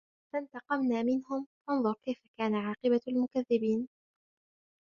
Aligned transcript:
فانتقمنا 0.33 1.03
منهم 1.03 1.47
فانظر 1.67 1.93
كيف 1.93 2.17
كان 2.39 2.55
عاقبة 2.55 3.01
المكذبين 3.07 3.87